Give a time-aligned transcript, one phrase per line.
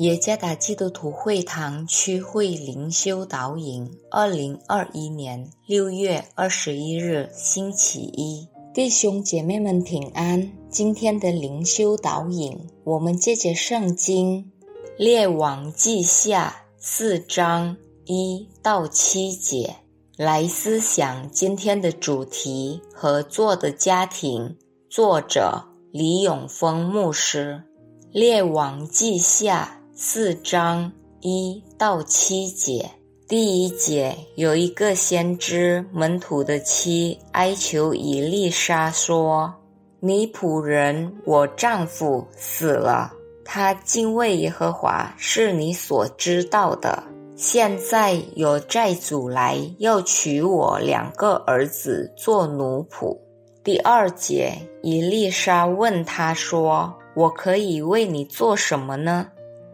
[0.00, 10.50] 耶加达基督徒会堂区会灵修导引，二零二一年六月二十一日星期一，弟兄姐妹们平安。
[10.70, 14.50] 今天的灵修导引，我们借着圣经
[14.96, 19.76] 列王记下四章一到七节
[20.16, 24.56] 来思想今天的主题：合作的家庭。
[24.88, 27.64] 作者李永峰牧师。
[28.12, 30.90] 列王记下四章
[31.20, 32.90] 一到七节，
[33.28, 39.52] 第一节有一个先知门徒的妻哀求以利沙说
[40.00, 43.12] ：“你仆人我丈夫死了，
[43.44, 47.04] 他敬畏耶和华是你所知道的。
[47.36, 53.14] 现在有债主来要娶我两个儿子做奴仆。”
[53.62, 59.26] 第二节，以丽莎问他说：“我可以为你做什么呢？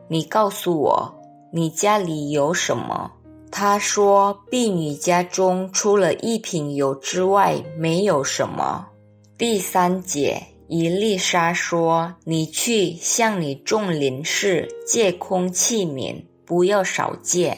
[0.08, 1.14] 你告诉我，
[1.52, 3.10] 你家里有什么？”
[3.50, 8.86] 他说：“婢女家中除了一瓶油之外，没有什么。”
[9.38, 17.56] 第三节，伊丽莎说：“你去向你众邻士借空器皿，不要少借。”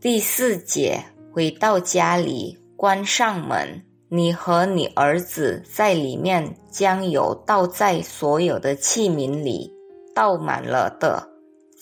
[0.00, 3.82] 第四节，回到家里，关上门。
[4.08, 9.72] 你和你儿子在里面将油倒在所有的器皿里，
[10.14, 11.26] 倒满了的，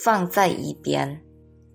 [0.02, 1.20] 放在一边。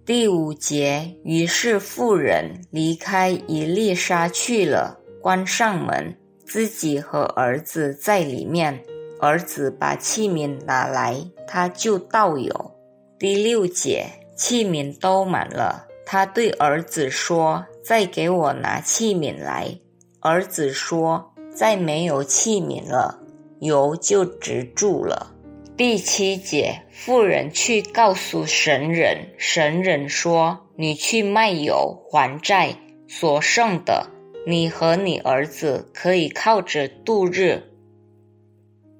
[0.03, 8.83] 第五节，于是妇人离开伊丽莎去了，关上门，自己和儿子在里面。
[9.19, 11.15] 儿子把器皿拿来，
[11.47, 12.71] 他就倒油。
[13.17, 19.79] 第六节，器皿都满了，他对儿子说：“再给我拿器皿来。”
[20.19, 23.19] 儿子说：“再没有器皿了，
[23.59, 25.31] 油就止住了。”
[25.77, 32.77] 第七节，妇人去告诉神人，神人说：“你去卖油还债，
[33.09, 34.09] 所剩的，
[34.47, 37.63] 你和你儿子可以靠着度日。”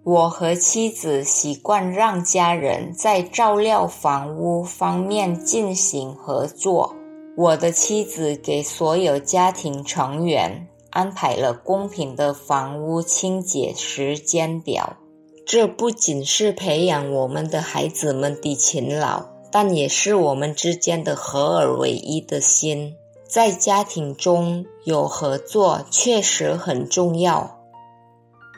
[0.04, 6.94] 我和妻子习惯让家人在照料房屋方面进行合作。
[7.38, 10.68] 我的妻子给所有家庭成员。
[10.92, 14.96] 安排了公平的房屋清洁时间表，
[15.46, 22.96] 这不仅是培养我们的孩子们的勤劳，但也是我们之间的合而为一的心。
[23.28, 27.60] 在家庭中有合作确实很重要。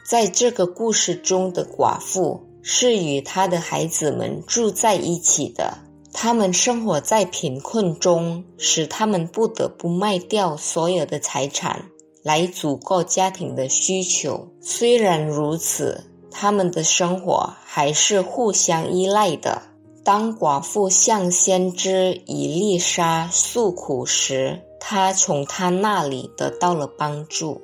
[0.09, 5.79] 在这个故事中的寡妇是与她的孩子们住在一起的，
[6.13, 11.89] 他们生活在贫困中，使他们不得不卖掉所有的财产。
[12.23, 14.49] 来足够家庭的需求。
[14.59, 16.03] 虽然如此，
[16.39, 19.63] 他们的生活还是互相依赖的。
[20.03, 27.63] 当寡妇向先知以丽莎诉苦时，他从他那里得到了帮助。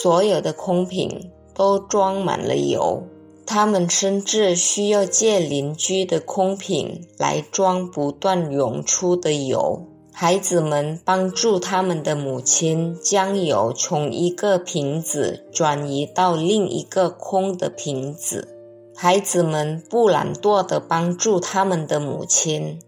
[0.00, 3.02] 所有的空瓶都装满了油，
[3.44, 9.84] 他们甚至需要借邻居的空瓶来装不断涌出的油。
[10.16, 18.46] 孩子们帮助他们的母亲将油从一个瓶子转移到另一个空的瓶子。
[18.94, 22.80] 孩子们不懒惰地帮助他们的母亲。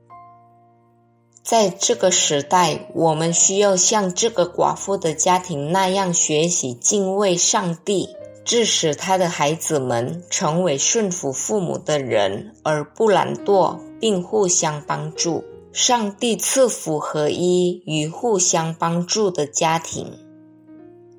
[1.42, 8.08] 在这个时代，我们需要像这个寡妇的家庭那样学习敬畏上帝，
[8.44, 15.42] 致使他的孩子们成为顺服父母的人，而不懒惰，并互相帮助。
[15.78, 20.10] 上帝赐福合一与互相帮助的家庭，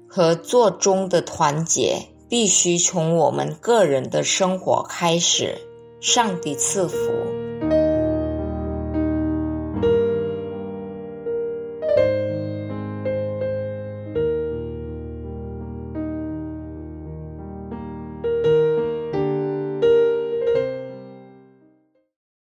[0.09, 5.59] 合作中的团结必须从我们个人的生活开始。
[6.01, 7.36] 上帝赐福。